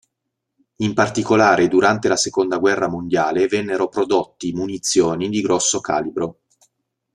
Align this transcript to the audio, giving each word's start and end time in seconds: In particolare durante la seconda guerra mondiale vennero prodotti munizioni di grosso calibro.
In 0.77 0.95
particolare 0.95 1.67
durante 1.67 2.07
la 2.07 2.15
seconda 2.15 2.57
guerra 2.57 2.87
mondiale 2.89 3.45
vennero 3.45 3.87
prodotti 3.87 4.51
munizioni 4.51 5.29
di 5.29 5.41
grosso 5.41 5.79
calibro. 5.79 6.39